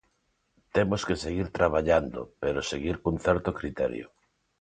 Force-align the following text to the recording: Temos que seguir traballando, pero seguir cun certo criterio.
Temos 0.75 1.01
que 1.07 1.19
seguir 1.23 1.47
traballando, 1.57 2.19
pero 2.41 2.67
seguir 2.71 2.95
cun 3.03 3.17
certo 3.25 3.49
criterio. 3.59 4.07